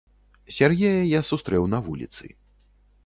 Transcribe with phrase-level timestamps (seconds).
[0.55, 2.23] Сяргея я сустрэў на вуліцы.